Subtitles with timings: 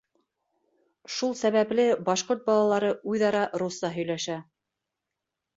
[1.15, 4.43] Шул сәбәпле башҡорт балалары үҙ-ара русса һөйләшә.